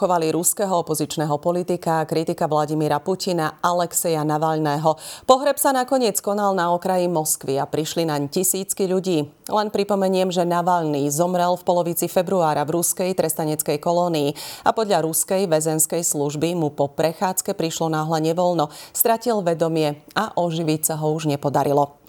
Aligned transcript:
uchovali 0.00 0.32
ruského 0.32 0.80
opozičného 0.80 1.36
politika, 1.44 2.00
kritika 2.08 2.48
Vladimíra 2.48 3.04
Putina, 3.04 3.60
Alexeja 3.60 4.24
Navalného. 4.24 4.96
Pohreb 5.28 5.60
sa 5.60 5.76
nakoniec 5.76 6.16
konal 6.24 6.56
na 6.56 6.72
okraji 6.72 7.04
Moskvy 7.04 7.60
a 7.60 7.68
prišli 7.68 8.08
naň 8.08 8.32
tisícky 8.32 8.88
ľudí. 8.88 9.28
Len 9.28 9.68
pripomeniem, 9.68 10.32
že 10.32 10.48
Navalný 10.48 11.04
zomrel 11.12 11.52
v 11.52 11.66
polovici 11.68 12.08
februára 12.08 12.64
v 12.64 12.80
ruskej 12.80 13.12
trestaneckej 13.12 13.76
kolónii 13.76 14.32
a 14.64 14.72
podľa 14.72 15.04
ruskej 15.04 15.44
väzenskej 15.44 16.00
služby 16.00 16.56
mu 16.56 16.72
po 16.72 16.88
prechádzke 16.88 17.52
prišlo 17.52 17.92
náhle 17.92 18.24
nevoľno, 18.32 18.72
stratil 18.96 19.44
vedomie 19.44 20.00
a 20.16 20.32
oživiť 20.32 20.80
sa 20.80 20.94
ho 20.96 21.12
už 21.12 21.28
nepodarilo. 21.28 22.00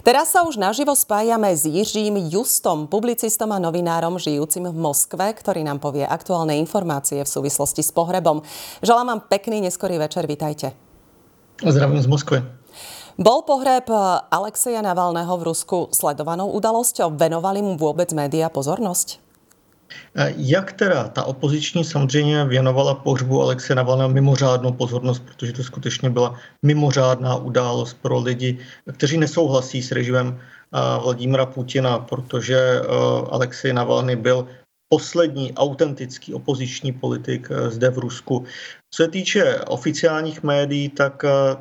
Teraz 0.00 0.32
sa 0.32 0.44
už 0.44 0.56
naživo 0.56 0.96
spájame 0.96 1.52
s 1.52 1.68
Jiřím 1.68 2.32
Justom, 2.32 2.88
publicistom 2.88 3.52
a 3.52 3.60
novinárom 3.60 4.16
žijúcim 4.16 4.64
v 4.64 4.76
Moskve, 4.76 5.36
ktorý 5.36 5.60
nám 5.64 5.80
povie 5.84 6.04
aktuálne 6.04 6.56
informácie 6.56 7.20
v 7.20 7.28
súvislosti 7.40 7.80
s 7.80 7.88
pohrebom. 7.88 8.44
Želám 8.84 9.06
vám 9.06 9.20
pekný 9.32 9.64
neskorý 9.64 9.96
večer, 9.96 10.28
vitajte. 10.28 10.76
Zdravím 11.64 12.04
z 12.04 12.06
Moskvy. 12.06 12.44
Bol 13.16 13.44
pohreb 13.48 13.88
Alexeja 14.28 14.84
Navalného 14.84 15.32
v 15.40 15.42
Rusku 15.48 15.88
sledovanou 15.92 16.52
udalosťou? 16.52 17.16
Venovali 17.16 17.64
mu 17.64 17.80
vôbec 17.80 18.12
média 18.12 18.52
pozornosť? 18.52 19.20
Jak 20.36 20.72
teda 20.72 21.08
ta 21.08 21.24
opoziční 21.24 21.84
samozřejmě 21.84 22.44
věnovala 22.44 22.94
pohřbu 22.94 23.42
Alexe 23.42 23.74
Navalného 23.74 24.08
mimořádnou 24.08 24.72
pozornost, 24.72 25.22
protože 25.26 25.52
to 25.52 25.62
skutečně 25.62 26.10
byla 26.10 26.34
mimořádná 26.62 27.36
událost 27.36 27.96
pro 28.02 28.18
lidi, 28.18 28.58
kteří 28.92 29.18
nesouhlasí 29.18 29.82
s 29.82 29.92
režimem 29.92 30.38
Vladimira 31.02 31.46
Putina, 31.46 31.98
protože 31.98 32.80
Alexej 33.30 33.72
Navalny 33.72 34.16
byl 34.16 34.46
poslední 34.90 35.54
autentický 35.54 36.34
opoziční 36.34 36.92
politik 36.92 37.48
eh, 37.50 37.70
zde 37.70 37.90
v 37.90 37.98
Rusku. 37.98 38.44
Co 38.90 39.02
se 39.02 39.08
týče 39.08 39.60
oficiálních 39.70 40.42
médií, 40.42 40.88
tak 40.88 41.24
eh, 41.24 41.56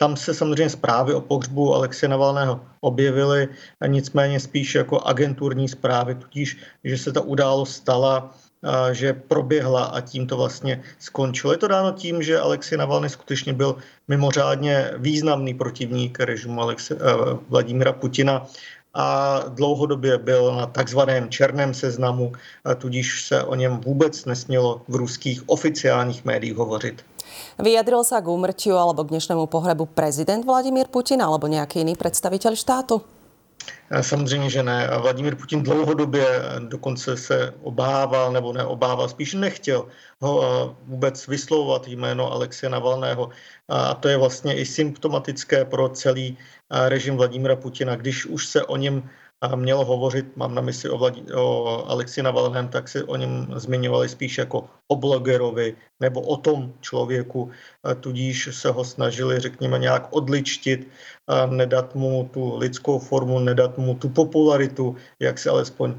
tam 0.00 0.16
se 0.16 0.34
samozřejmě 0.34 0.70
zprávy 0.70 1.14
o 1.14 1.20
pohřbu 1.20 1.74
Alexe 1.74 2.08
Navalného 2.08 2.60
objevily, 2.80 3.48
nicméně 3.86 4.40
spíš 4.40 4.74
jako 4.74 5.00
agenturní 5.00 5.68
zprávy, 5.68 6.14
tudíž, 6.14 6.56
že 6.84 6.98
se 6.98 7.12
ta 7.12 7.20
událost 7.20 7.82
stala, 7.82 8.30
eh, 8.62 8.94
že 8.94 9.12
proběhla 9.12 9.84
a 9.84 10.00
tím 10.00 10.26
to 10.26 10.36
vlastně 10.36 10.82
skončilo. 10.98 11.52
Je 11.52 11.58
to 11.58 11.68
dáno 11.68 11.92
tím, 11.92 12.22
že 12.22 12.38
Alexej 12.38 12.78
Navalny 12.78 13.10
skutečně 13.10 13.52
byl 13.52 13.82
mimořádně 14.08 14.94
významný 14.96 15.54
protivník 15.54 16.20
režimu 16.20 16.62
Alexe, 16.62 16.98
Vladimira 17.48 17.92
Putina 17.92 18.46
a 18.94 19.38
dlouhodobě 19.48 20.18
byl 20.18 20.54
na 20.56 20.66
takzvaném 20.66 21.30
černém 21.30 21.74
seznamu, 21.74 22.32
tudíž 22.78 23.26
se 23.26 23.44
o 23.44 23.54
něm 23.54 23.80
vůbec 23.80 24.24
nesmělo 24.24 24.82
v 24.88 24.94
ruských 24.94 25.48
oficiálních 25.48 26.24
médiích 26.24 26.56
hovořit. 26.56 27.04
Vyjadril 27.58 28.02
sa 28.02 28.18
k 28.18 28.26
úmrtiu 28.26 28.74
alebo 28.74 29.04
k 29.06 29.14
dnešnému 29.14 29.46
pohrebu 29.46 29.86
prezident 29.86 30.42
Vladimír 30.42 30.90
Putin 30.90 31.22
alebo 31.22 31.46
nějaký 31.46 31.78
jiný 31.78 31.94
představitel 31.94 32.56
štátu? 32.56 33.02
Samozřejmě, 34.00 34.50
že 34.50 34.62
ne. 34.62 34.90
Vladimír 35.02 35.36
Putin 35.36 35.62
dlouhodobě 35.62 36.26
dokonce 36.58 37.16
se 37.16 37.54
obával, 37.62 38.32
nebo 38.32 38.52
neobával, 38.52 39.08
spíš 39.08 39.34
nechtěl 39.34 39.86
ho 40.20 40.76
vůbec 40.82 41.26
vyslovovat 41.26 41.88
jméno 41.88 42.32
Alexeje 42.32 42.70
Navalného. 42.70 43.30
A 43.68 43.94
to 43.94 44.08
je 44.08 44.16
vlastně 44.16 44.54
i 44.56 44.66
symptomatické 44.66 45.64
pro 45.64 45.88
celý 45.88 46.38
režim 46.70 47.16
Vladimira 47.16 47.56
Putina. 47.56 47.96
Když 47.96 48.26
už 48.26 48.46
se 48.46 48.64
o 48.64 48.76
něm 48.76 49.10
mělo 49.54 49.84
hovořit, 49.84 50.36
mám 50.36 50.54
na 50.54 50.62
mysli 50.62 50.90
o, 50.90 50.98
Vladí, 50.98 51.24
o 51.32 51.84
Alexi 51.88 52.22
Navalném, 52.22 52.68
tak 52.68 52.88
se 52.88 53.04
o 53.04 53.16
něm 53.16 53.48
zmiňovali 53.56 54.08
spíš 54.08 54.38
jako 54.38 54.64
o 54.88 54.96
blogerovi 54.96 55.76
nebo 56.00 56.20
o 56.20 56.36
tom 56.36 56.72
člověku, 56.80 57.50
tudíž 58.00 58.48
se 58.52 58.70
ho 58.70 58.84
snažili, 58.84 59.40
řekněme, 59.40 59.78
nějak 59.78 60.08
odličtit, 60.10 60.88
nedat 61.50 61.94
mu 61.94 62.30
tu 62.32 62.56
lidskou 62.56 62.98
formu, 62.98 63.38
nedat 63.38 63.78
mu 63.78 63.94
tu 63.94 64.08
popularitu, 64.08 64.96
jak 65.20 65.38
se 65.38 65.50
alespoň 65.50 65.94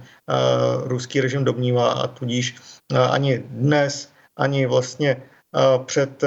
ruský 0.84 1.22
režim 1.22 1.44
domnívá. 1.44 1.92
A 1.92 2.08
tudíž 2.08 2.56
ani 3.10 3.38
dnes, 3.38 4.10
ani 4.38 4.66
vlastně 4.66 5.24
před 5.86 6.24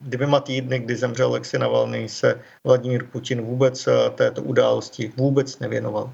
dvěma 0.00 0.40
týdny, 0.40 0.78
kdy 0.78 0.96
zemřel 0.96 1.28
Alexej 1.28 1.60
Navalny, 1.60 2.08
se 2.08 2.40
Vladimír 2.64 3.04
Putin 3.12 3.42
vůbec 3.42 3.88
této 4.14 4.42
události 4.42 5.12
vůbec 5.16 5.58
nevěnoval. 5.58 6.10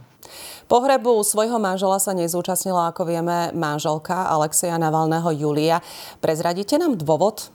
Pohrebu 0.66 1.22
svojho 1.22 1.62
manžela 1.62 2.02
sa 2.02 2.10
nezúčastnila, 2.10 2.90
ako 2.90 3.06
vieme, 3.06 3.54
manželka 3.54 4.26
Alexeja 4.26 4.74
Navalného 4.74 5.30
Julia. 5.30 5.78
Prezradíte 6.18 6.74
nám 6.74 6.98
dôvod? 6.98 7.54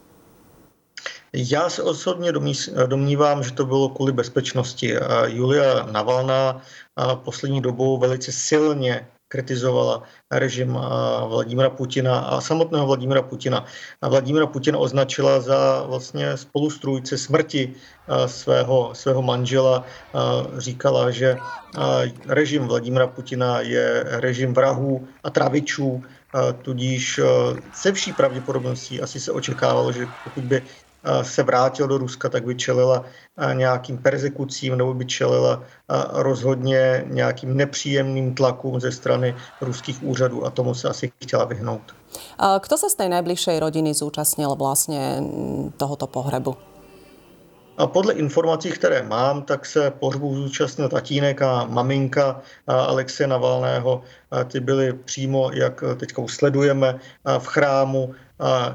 Já 1.36 1.70
se 1.70 1.84
osobně 1.84 2.32
domnívám, 2.88 3.44
že 3.44 3.52
to 3.52 3.66
bylo 3.66 3.90
kvůli 3.90 4.12
bezpečnosti. 4.12 4.96
Julia 5.28 5.86
Navalná 5.92 6.62
poslední 7.16 7.62
dobou 7.62 7.98
velice 7.98 8.32
silně 8.32 9.08
kritizovala 9.32 10.04
režim 10.28 10.76
Vladimira 11.28 11.70
Putina 11.72 12.20
a 12.20 12.42
samotného 12.44 12.86
Vladimira 12.86 13.22
Putina. 13.24 13.64
A 14.02 14.10
Vladimira 14.10 14.48
Putina 14.48 14.78
označila 14.78 15.40
za 15.40 15.84
vlastně 15.88 16.38
spolustrůjce 16.38 17.18
smrti 17.18 17.74
svého, 18.28 18.92
svého 18.94 19.22
manžela. 19.22 19.88
Říkala, 20.58 21.12
že 21.12 21.40
režim 22.28 22.68
Vladimira 22.68 23.08
Putina 23.08 23.62
je 23.64 24.04
režim 24.20 24.54
vrahů 24.54 25.08
a 25.24 25.30
travičů, 25.30 26.04
tudíž 26.62 27.20
se 27.72 27.92
vší 27.92 28.14
pravděpodobností 28.14 29.02
asi 29.02 29.20
se 29.20 29.32
očekávalo, 29.32 29.92
že 29.92 30.08
pokud 30.24 30.44
by 30.46 30.62
se 31.22 31.44
vrátil 31.44 31.88
do 31.88 31.98
Ruska, 31.98 32.30
tak 32.30 32.46
by 32.46 32.56
čelila 32.56 33.06
nějakým 33.54 33.98
persekucím 33.98 34.78
nebo 34.78 34.94
by 34.94 35.06
čelila 35.06 35.64
rozhodně 36.12 37.04
nějakým 37.08 37.58
nepříjemným 37.58 38.36
tlakům 38.36 38.80
ze 38.80 38.92
strany 38.92 39.36
ruských 39.62 40.04
úřadů 40.04 40.46
a 40.46 40.50
tomu 40.50 40.74
se 40.74 40.90
asi 40.90 41.12
chtěla 41.24 41.46
vyhnout. 41.46 41.82
Kto 42.38 42.76
sa 42.78 42.90
z 42.90 42.96
tej 42.98 43.10
najbližšej 43.14 43.58
rodiny 43.62 43.94
zúčastnil 43.96 44.58
vlastne 44.60 45.24
tohoto 45.80 46.12
pohrebu? 46.12 46.71
A 47.78 47.88
podle 47.88 48.14
informací, 48.14 48.72
které 48.72 49.04
mám, 49.04 49.42
tak 49.42 49.66
se 49.66 49.92
pohřbu 49.92 50.36
zúčastnil 50.36 50.90
tatínek 50.90 51.42
a 51.42 51.66
maminka 51.66 52.42
Alexe 52.68 53.28
Navalného. 53.28 54.02
Ty 54.48 54.60
byly 54.60 54.94
přímo, 54.94 55.52
jak 55.54 55.84
už 56.18 56.36
sledujeme, 56.36 57.00
v 57.40 57.46
chrámu 57.48 58.16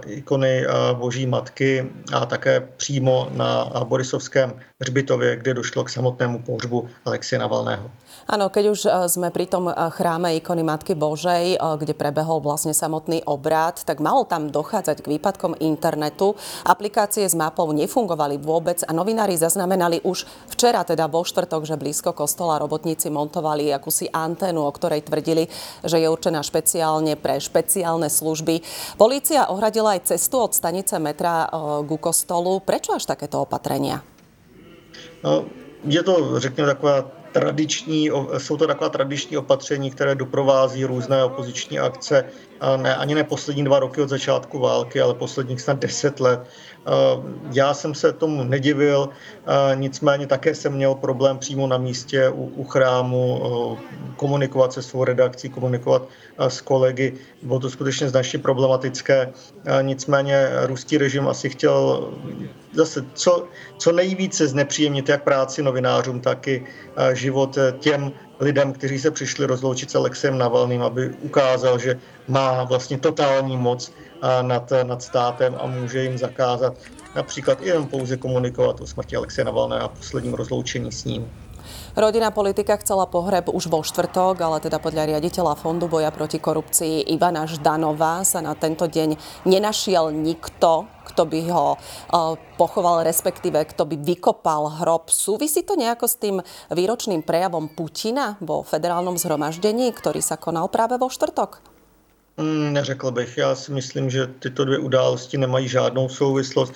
ikony 0.07 0.65
Boží 0.93 1.27
matky 1.27 1.91
a 2.12 2.27
také 2.27 2.61
přímo 2.77 3.29
na 3.33 3.71
Borisovském 3.84 4.53
hřbitově, 4.81 5.37
kde 5.37 5.55
došlo 5.55 5.84
k 5.84 5.91
samotnému 5.91 6.43
pohřbu 6.43 6.89
Alexie 7.05 7.39
Navalného. 7.39 7.91
Áno, 8.27 8.51
keď 8.51 8.65
už 8.75 8.81
sme 9.07 9.31
pri 9.31 9.47
tom 9.47 9.71
chráme 9.71 10.35
ikony 10.43 10.67
Matky 10.67 10.99
Božej, 10.99 11.63
kde 11.63 11.95
prebehol 11.95 12.43
vlastne 12.43 12.75
samotný 12.75 13.23
obrad, 13.23 13.79
tak 13.87 14.03
malo 14.03 14.27
tam 14.27 14.51
dochádzať 14.51 14.99
k 14.99 15.11
výpadkom 15.15 15.55
internetu. 15.63 16.35
Aplikácie 16.67 17.23
s 17.23 17.39
mapou 17.39 17.71
nefungovali 17.71 18.43
vôbec 18.43 18.83
a 18.83 18.91
novinári 18.91 19.39
zaznamenali 19.39 20.03
už 20.03 20.27
včera, 20.51 20.83
teda 20.83 21.07
vo 21.07 21.23
štvrtok, 21.23 21.71
že 21.71 21.79
blízko 21.79 22.19
kostola 22.19 22.59
robotníci 22.59 23.15
montovali 23.15 23.71
akúsi 23.71 24.11
anténu, 24.11 24.59
o 24.59 24.75
ktorej 24.75 25.07
tvrdili, 25.07 25.47
že 25.87 26.03
je 26.03 26.11
určená 26.11 26.43
špeciálne 26.43 27.15
pre 27.15 27.39
špeciálne 27.39 28.11
služby. 28.11 28.59
Polícia 28.99 29.47
ohradila 29.55 29.95
aj 29.95 30.11
cestu 30.19 30.43
od 30.43 30.51
stanice 30.51 30.99
metra 30.99 31.47
ku 31.87 31.95
kostolu. 31.95 32.59
Prečo 32.59 32.91
až 32.91 33.07
takéto 33.07 33.47
opatrenia? 33.47 34.03
No, 35.23 35.47
je 35.87 36.03
to, 36.03 36.43
řekněme, 36.43 36.75
taková 36.75 37.07
tradiční, 37.41 38.10
jsou 38.38 38.56
to 38.56 38.66
taková 38.66 38.91
tradiční 38.91 39.36
opatření, 39.36 39.91
které 39.91 40.15
doprovází 40.15 40.84
různé 40.84 41.24
opoziční 41.24 41.78
akce, 41.78 42.24
ne, 42.77 42.97
ani 42.97 43.15
ne 43.15 43.24
poslední 43.24 43.65
dva 43.65 43.78
roky 43.78 44.00
od 44.00 44.09
začátku 44.09 44.59
války, 44.59 45.00
ale 45.00 45.15
posledních 45.15 45.60
snad 45.60 45.78
deset 45.78 46.21
let. 46.21 46.41
Já 47.53 47.74
jsem 47.74 47.94
se 47.94 48.12
tomu 48.12 48.44
nedivil, 48.44 49.09
nicméně 49.74 50.27
také 50.27 50.54
jsem 50.54 50.72
měl 50.72 50.94
problém 50.94 51.38
přímo 51.38 51.66
na 51.66 51.78
místě 51.78 52.28
u, 52.28 52.44
u 52.44 52.65
chrámu 52.65 53.42
komunikovat 54.16 54.72
se 54.72 54.83
svou 54.83 55.04
redakcí, 55.04 55.48
komunikovat 55.48 56.03
s 56.38 56.60
kolegy. 56.60 57.12
Bylo 57.42 57.60
to 57.60 57.71
skutečně 57.71 58.09
značně 58.09 58.38
problematické. 58.38 59.33
Nicméně 59.83 60.48
ruský 60.62 60.98
režim 60.98 61.28
asi 61.28 61.48
chtěl 61.48 62.09
zase 62.72 63.04
co, 63.15 63.44
co 63.78 63.92
nejvíce 63.92 64.48
znepříjemnit 64.48 65.09
jak 65.09 65.22
práci 65.24 65.62
novinářům, 65.62 66.21
tak 66.21 66.48
i 66.48 66.65
život 67.27 67.59
těm 67.83 68.13
lidem, 68.41 68.73
kteří 68.73 68.99
se 68.99 69.11
přišli 69.11 69.47
rozloučit 69.47 69.91
s 69.91 69.95
Alexem 69.95 70.39
Navalným, 70.39 70.83
aby 70.83 71.11
ukázal, 71.27 71.78
že 71.78 71.99
má 72.28 72.65
vlastně 72.65 72.99
totální 72.99 73.57
moc 73.57 73.93
nad, 74.43 74.73
nad 74.83 75.03
státem 75.03 75.59
a 75.59 75.67
může 75.67 76.03
jim 76.03 76.19
zakázat 76.19 76.78
například 77.17 77.63
i 77.63 77.69
jen 77.69 77.87
pouze 77.87 78.17
komunikovat 78.17 78.81
o 78.81 78.87
smrti 78.87 79.17
Alexe 79.17 79.45
Navalného 79.45 79.84
a 79.84 79.89
posledním 79.89 80.34
rozloučení 80.34 80.93
s 80.93 81.05
ním. 81.05 81.27
Rodina 81.97 82.34
politika 82.34 82.77
chcela 82.77 83.07
pohreb 83.07 83.48
už 83.48 83.71
vo 83.71 83.80
štvrtok, 83.84 84.36
ale 84.41 84.59
teda 84.60 84.83
podľa 84.83 85.15
riaditeľa 85.15 85.59
Fondu 85.59 85.86
boja 85.86 86.09
proti 86.10 86.42
korupcii 86.42 87.09
Ivana 87.13 87.45
Ždanová 87.45 88.24
sa 88.24 88.42
na 88.42 88.57
tento 88.59 88.89
deň 88.89 89.15
nenašiel 89.45 90.10
nikto, 90.10 90.89
kto 91.07 91.22
by 91.24 91.41
ho 91.53 91.66
e, 91.74 91.78
pochoval, 92.59 93.07
respektíve 93.07 93.63
kto 93.71 93.86
by 93.86 93.97
vykopal 94.03 94.83
hrob. 94.83 95.09
Súvisí 95.13 95.63
to 95.63 95.78
nejako 95.78 96.07
s 96.10 96.16
tým 96.18 96.36
výročným 96.74 97.22
prejavom 97.22 97.71
Putina 97.71 98.41
vo 98.42 98.66
federálnom 98.66 99.15
zhromaždení, 99.15 99.95
ktorý 99.95 100.19
sa 100.19 100.34
konal 100.41 100.66
práve 100.72 100.98
vo 100.98 101.07
štvrtok? 101.07 101.76
Mm, 102.41 102.72
neřekl 102.72 103.10
bych. 103.10 103.38
Já 103.38 103.54
si 103.54 103.72
myslím, 103.72 104.10
že 104.10 104.27
tyto 104.27 104.65
dvě 104.65 104.78
události 104.78 105.38
nemají 105.38 105.68
žádnou 105.68 106.09
souvislost. 106.09 106.74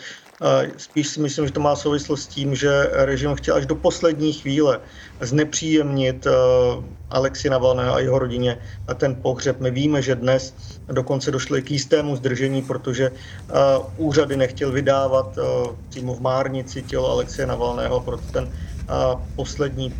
Spíš 0.76 1.08
si 1.08 1.20
myslím, 1.20 1.46
že 1.46 1.52
to 1.52 1.60
má 1.60 1.76
souvislost 1.76 2.22
s 2.22 2.26
tím, 2.26 2.54
že 2.54 2.88
režim 2.92 3.34
chtěl 3.34 3.54
až 3.56 3.66
do 3.66 3.76
poslední 3.76 4.32
chvíle 4.32 4.80
znepříjemnit 5.20 6.26
eh, 6.26 6.30
Alexi 7.10 7.50
Navalného 7.50 7.94
a 7.94 8.00
jeho 8.00 8.18
rodině 8.18 8.58
a 8.86 8.94
ten 8.94 9.14
pohřeb. 9.22 9.60
My 9.60 9.70
víme, 9.70 10.02
že 10.02 10.14
dnes 10.14 10.56
dokonce 10.88 11.30
došlo 11.30 11.60
k 11.60 11.70
jistému 11.70 12.16
zdržení, 12.16 12.62
protože 12.62 13.12
eh, 13.12 13.54
úřady 13.96 14.36
nechtěl 14.36 14.72
vydávat 14.72 15.38
eh, 15.38 15.42
přímo 15.88 16.14
v 16.14 16.20
Márnici 16.20 16.82
tělo 16.82 17.10
Alexie 17.10 17.46
Navalného, 17.46 18.00
proto 18.00 18.24
ten 18.30 18.48
poslední 19.34 19.94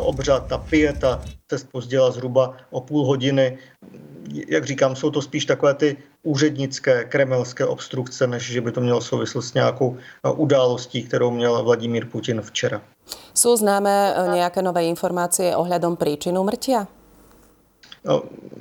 obřad, 0.00 0.46
ta 0.46 0.58
pieta 0.58 1.22
se 1.50 1.58
spozdila 1.58 2.10
zhruba 2.10 2.56
o 2.70 2.80
půl 2.80 3.06
hodiny 3.06 3.58
jak 4.48 4.64
říkám, 4.64 4.96
jsou 4.96 5.10
to 5.10 5.22
spíš 5.22 5.44
takové 5.44 5.74
ty 5.74 5.96
úřednické 6.22 7.04
kremelské 7.04 7.66
obstrukce, 7.66 8.26
než 8.26 8.42
že 8.42 8.60
by 8.60 8.72
to 8.72 8.80
mělo 8.80 9.00
souvislost 9.00 9.48
s 9.48 9.54
nějakou 9.54 9.96
událostí, 10.36 11.02
kterou 11.02 11.30
měl 11.30 11.64
Vladimír 11.64 12.06
Putin 12.06 12.40
včera. 12.40 12.82
Jsou 13.34 13.56
známé 13.56 14.14
eh, 14.16 14.34
nějaké 14.34 14.62
nové 14.62 14.84
informace 14.84 15.56
ohledom 15.56 15.96
příčinu 15.96 16.44
mrtia? 16.44 16.86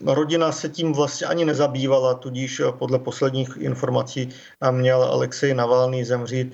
Rodina 0.05 0.51
se 0.51 0.69
tím 0.69 0.93
vlastně 0.93 1.27
ani 1.27 1.45
nezabývala, 1.45 2.13
tudíž 2.13 2.61
podle 2.79 2.99
posledních 2.99 3.57
informací 3.59 4.29
měl 4.71 5.03
Alexej 5.03 5.53
Navalný 5.53 6.03
zemřít 6.03 6.53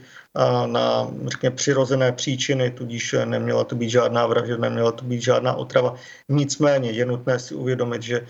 na, 0.65 1.07
řekněme, 1.27 1.55
přirozené 1.55 2.11
příčiny, 2.11 2.71
tudíž 2.71 3.15
neměla 3.25 3.63
to 3.63 3.75
být 3.75 3.89
žádná 3.89 4.27
vražda, 4.27 4.57
neměla 4.57 4.91
to 4.91 5.05
být 5.05 5.21
žádná 5.21 5.53
otrava. 5.53 5.95
Nicméně 6.29 6.91
je 6.91 7.05
nutné 7.05 7.39
si 7.39 7.55
uvědomit, 7.55 8.03
že 8.03 8.27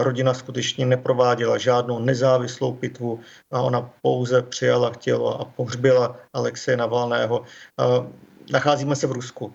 rodina 0.00 0.34
skutečně 0.34 0.86
neprováděla 0.86 1.58
žádnou 1.58 1.98
nezávislou 1.98 2.72
pitvu, 2.72 3.20
ona 3.50 3.90
pouze 4.02 4.42
přijala 4.42 4.92
tělo 4.98 5.40
a 5.40 5.44
pohřbila 5.44 6.16
Alexeje 6.32 6.76
Navalného 6.76 7.42
nacházíme 8.52 8.96
se 8.96 9.06
v 9.06 9.12
Rusku, 9.12 9.52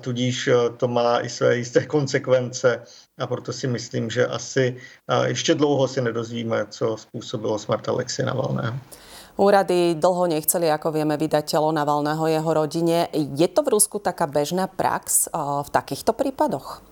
tudíž 0.00 0.48
to 0.76 0.88
má 0.88 1.20
i 1.20 1.28
své 1.28 1.56
jisté 1.56 1.86
konsekvence 1.86 2.82
a 3.18 3.26
proto 3.26 3.52
si 3.52 3.66
myslím, 3.66 4.10
že 4.10 4.26
asi 4.26 4.76
ještě 5.24 5.54
dlouho 5.54 5.88
si 5.88 6.00
nedozvíme, 6.00 6.66
co 6.70 6.96
způsobilo 6.96 7.58
smrt 7.58 7.88
Alexeje 7.88 8.26
Navalného. 8.26 8.76
Úrady 9.40 9.96
dlho 9.96 10.26
nechceli, 10.26 10.68
ako 10.68 10.92
vieme, 10.92 11.16
vydať 11.16 11.56
telo 11.56 11.72
Navalného 11.72 12.28
jeho 12.28 12.50
rodine. 12.52 13.08
Je 13.14 13.48
to 13.48 13.64
v 13.64 13.72
Rusku 13.72 13.96
taká 13.96 14.28
bežná 14.28 14.68
prax 14.68 15.32
v 15.64 15.68
takýchto 15.70 16.12
prípadoch? 16.12 16.89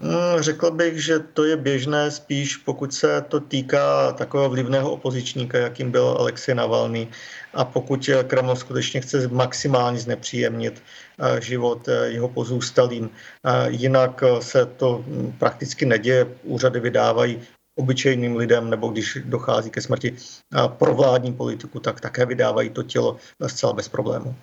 Hmm, 0.00 0.42
řekl 0.42 0.70
bych, 0.70 1.04
že 1.04 1.18
to 1.18 1.44
je 1.44 1.56
běžné 1.56 2.10
spíš, 2.10 2.56
pokud 2.56 2.94
se 2.94 3.24
to 3.28 3.40
týká 3.40 4.12
takového 4.12 4.50
vlivného 4.50 4.92
opozičníka, 4.92 5.58
jakým 5.58 5.90
byl 5.90 6.16
Alexej 6.18 6.54
Navalný. 6.54 7.08
A 7.54 7.64
pokud 7.64 8.10
Kreml 8.26 8.56
skutečně 8.56 9.00
chce 9.00 9.28
maximálně 9.28 9.98
znepříjemnit 9.98 10.82
eh, 11.18 11.40
život 11.40 11.88
eh, 11.88 12.06
jeho 12.06 12.28
pozůstalým. 12.28 13.10
Eh, 13.10 13.70
jinak 13.70 14.24
se 14.40 14.66
to 14.66 15.04
hm, 15.06 15.32
prakticky 15.38 15.86
neděje. 15.86 16.26
Úřady 16.42 16.80
vydávají 16.80 17.42
obyčejným 17.78 18.36
lidem, 18.36 18.70
nebo 18.70 18.88
když 18.88 19.18
dochází 19.24 19.70
ke 19.70 19.80
smrti 19.80 20.16
pro 20.66 20.94
vládní 20.94 21.32
politiku, 21.32 21.80
tak 21.80 22.00
také 22.00 22.26
vydávají 22.26 22.70
to 22.70 22.82
tělo 22.82 23.16
zcela 23.46 23.72
bez 23.72 23.88
problému. 23.88 24.34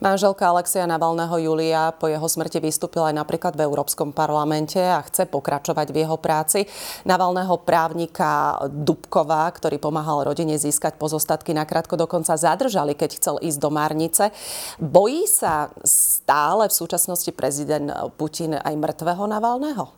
Manželka 0.00 0.48
Alexia 0.48 0.86
Navalného 0.86 1.38
Julia 1.38 1.90
po 1.90 2.06
jeho 2.06 2.28
smrti 2.28 2.60
vystúpila 2.60 3.10
aj 3.10 3.18
napríklad 3.18 3.58
v 3.58 3.66
Európskom 3.66 4.14
parlamente 4.14 4.78
a 4.78 5.02
chce 5.02 5.26
pokračovať 5.26 5.90
v 5.90 5.96
jeho 6.06 6.16
práci. 6.16 6.66
Navalného 7.02 7.58
právnika 7.66 8.62
Dubková, 8.70 9.50
ktorý 9.50 9.82
pomáhal 9.82 10.30
rodine 10.30 10.54
získať 10.54 10.94
pozostatky, 10.94 11.50
nakrátko 11.50 11.98
dokonca 11.98 12.38
zadržali, 12.38 12.94
keď 12.94 13.10
chcel 13.18 13.36
ísť 13.42 13.58
do 13.58 13.70
Márnice. 13.74 14.30
Bojí 14.78 15.26
sa 15.26 15.74
stále 15.82 16.70
v 16.70 16.74
súčasnosti 16.74 17.30
prezident 17.34 17.90
Putin 18.14 18.54
aj 18.54 18.74
mŕtvého 18.76 19.26
Navalného? 19.26 19.90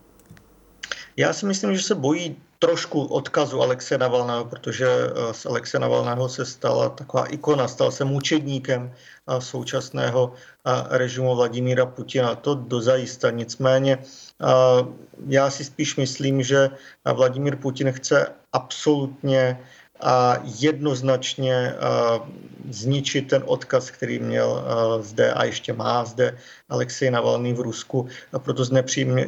Já 1.17 1.33
si 1.33 1.47
myslím, 1.47 1.77
že 1.77 1.83
se 1.83 1.95
bojí 1.95 2.37
trošku 2.59 3.05
odkazu 3.05 3.63
Alexe 3.63 3.99
Navalného, 3.99 4.45
protože 4.45 4.87
eh, 4.87 5.35
z 5.35 5.47
Alexe 5.47 5.79
Navalného 5.79 6.29
se 6.29 6.47
stala 6.47 6.89
taková 6.89 7.27
ikona, 7.27 7.69
stal 7.69 7.91
se 7.91 8.05
mučedníkem 8.05 8.93
eh, 8.93 9.41
současného 9.41 10.33
eh, 10.33 10.71
režimu 10.99 11.37
Vladimíra 11.37 11.87
Putina. 11.87 12.35
To 12.35 12.55
dozajista. 12.55 13.31
Nicméně 13.31 13.99
já 15.29 15.51
si 15.51 15.65
spíš 15.65 15.97
myslím, 15.97 16.43
že 16.43 16.71
Vladimír 17.05 17.57
Putin 17.57 17.93
chce 17.93 18.27
absolutně 18.53 19.59
a 20.01 20.37
jednoznačně 20.61 21.75
zničit 22.71 23.29
ten 23.29 23.43
odkaz, 23.47 23.91
který 23.91 24.19
měl 24.19 24.65
zde 25.01 25.33
a 25.33 25.45
ještě 25.45 25.73
má 25.73 26.05
zde 26.05 26.37
Alexej 26.69 27.11
Navalný 27.11 27.53
v 27.53 27.61
Rusku. 27.61 28.09
A 28.33 28.39
proto 28.39 28.65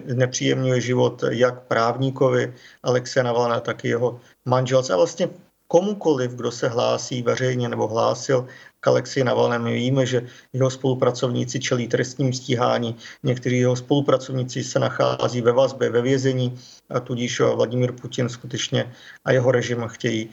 znepříjemňuje 0.06 0.80
život 0.80 1.24
jak 1.30 1.62
právníkovi 1.62 2.54
Alexeje 2.82 3.24
Navalna, 3.24 3.60
tak 3.60 3.84
i 3.84 3.88
jeho 3.88 4.20
manželce 4.44 4.92
a 4.92 4.96
vlastně 4.96 5.28
komukoliv, 5.68 6.30
kdo 6.32 6.50
se 6.50 6.68
hlásí 6.68 7.22
veřejně 7.22 7.68
nebo 7.68 7.88
hlásil 7.88 8.46
k 8.80 8.86
Alexi 8.88 9.24
Navalnému. 9.24 9.64
My 9.64 9.74
víme, 9.74 10.06
že 10.06 10.26
jeho 10.52 10.70
spolupracovníci 10.70 11.60
čelí 11.60 11.88
trestním 11.88 12.32
stíhání, 12.32 12.96
někteří 13.22 13.58
jeho 13.58 13.76
spolupracovníci 13.76 14.64
se 14.64 14.78
nachází 14.78 15.40
ve 15.40 15.52
vazbě, 15.52 15.90
ve 15.90 16.02
vězení, 16.02 16.58
a 16.90 17.00
tudíž 17.00 17.40
Vladimír 17.40 17.92
Putin 17.92 18.28
skutečně 18.28 18.92
a 19.24 19.32
jeho 19.32 19.50
režim 19.50 19.84
chtějí 19.86 20.30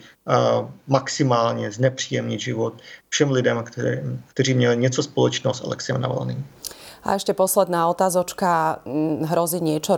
maximálně 0.87 1.71
znepříjemnit 1.71 2.39
život 2.39 2.73
všem 3.09 3.31
lidem, 3.31 3.63
kteří, 3.63 3.97
kteří 4.27 4.53
měli 4.53 4.77
něco 4.77 5.03
společného 5.03 5.53
s 5.53 5.61
Alexiem 5.61 6.01
Navalným. 6.01 6.45
A 7.05 7.13
ešte 7.13 7.37
posledná 7.37 7.85
otázočka. 7.85 8.81
Hrozí 9.29 9.61
niečo 9.61 9.93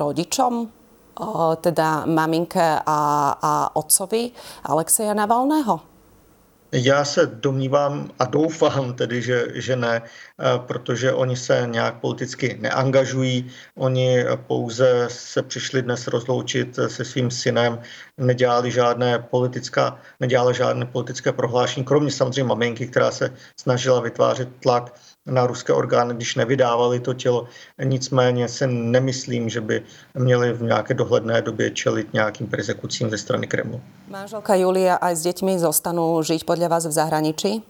teda 1.62 2.06
maminke 2.06 2.80
a, 2.86 3.30
a 3.42 3.76
otcovi 3.76 4.32
Alexeja 4.64 5.14
Navalného? 5.14 5.82
Já 6.72 7.06
se 7.06 7.26
domnívám 7.26 8.10
a 8.20 8.26
doufám 8.26 8.94
tedy, 8.94 9.22
že, 9.22 9.48
že 9.54 9.76
ne, 9.76 10.02
eh, 10.02 10.60
protože 10.68 11.14
oni 11.14 11.36
se 11.36 11.68
nějak 11.72 12.00
politicky 12.00 12.58
neangažují. 12.62 13.52
Oni 13.76 14.26
pouze 14.48 15.08
se 15.08 15.44
přišli 15.44 15.82
dnes 15.82 16.08
rozloučit 16.08 16.76
se 16.88 17.06
svým 17.06 17.32
synem, 17.32 17.80
nedělali 18.18 18.72
žádné 18.72 19.20
politická, 19.20 20.00
nedělali 20.20 20.54
žádné 20.54 20.86
politické 20.86 21.32
prohlášení, 21.32 21.86
kromě 21.86 22.12
samozřejmě 22.12 22.44
maminky, 22.44 22.88
která 22.88 23.12
se 23.12 23.34
snažila 23.60 24.00
vytvářet 24.00 24.50
tlak 24.60 24.94
na 25.28 25.48
ruské 25.48 25.74
orgány, 25.74 26.14
když 26.14 26.36
nevydávali 26.36 27.00
to 27.00 27.14
tělo. 27.14 27.48
Nicméně 27.84 28.48
se 28.48 28.68
nemyslím, 28.68 29.50
že 29.50 29.62
by 29.62 29.84
měli 30.16 30.54
v 30.54 30.62
nějaké 30.62 30.94
dohledné 30.94 31.42
době 31.42 31.72
čelit 31.72 32.14
nějakým 32.14 32.48
persekucím 32.48 33.10
ze 33.10 33.18
strany 33.18 33.48
Kremlu. 33.48 33.82
Manželka 34.08 34.56
Julia 34.56 34.96
aj 34.96 35.16
s 35.16 35.22
dětmi 35.22 35.60
zostanou 35.60 36.24
žít 36.24 36.44
podle 36.44 36.68
vás 36.68 36.86
v 36.86 36.92
zahraničí? 36.92 37.64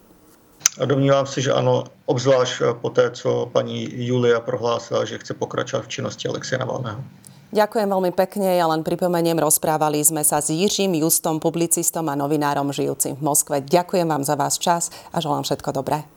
A 0.82 0.86
domnívám 0.86 1.26
se, 1.26 1.42
že 1.42 1.54
ano, 1.54 1.84
obzvlášť 2.06 2.62
po 2.82 2.90
té, 2.90 3.12
co 3.12 3.50
paní 3.54 3.90
Julia 4.06 4.40
prohlásila, 4.40 5.06
že 5.06 5.18
chce 5.18 5.34
pokračovat 5.34 5.86
v 5.86 5.88
činnosti 5.88 6.30
Alexeja 6.30 6.60
Navalného. 6.60 7.02
Ďakujem 7.48 7.88
veľmi 7.88 8.12
pekne. 8.12 8.60
Ja 8.60 8.68
len 8.68 8.84
pripomeniem, 8.84 9.40
rozprávali 9.40 10.04
sme 10.04 10.20
sa 10.28 10.44
s 10.44 10.52
Jiřím 10.52 11.00
Justom, 11.00 11.40
publicistom 11.40 12.04
a 12.12 12.20
novinárom 12.20 12.76
žijúcim 12.76 13.16
v 13.16 13.24
Moskve. 13.24 13.64
Ďakujem 13.64 14.04
vám 14.04 14.28
za 14.28 14.36
vás 14.36 14.60
čas 14.60 14.92
a 15.16 15.24
želám 15.24 15.48
všetko 15.48 15.72
dobré. 15.72 16.17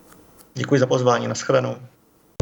Děkuji 0.55 0.81
za 0.81 0.87
pozvání, 0.87 1.29
nashledanou. 1.29 1.77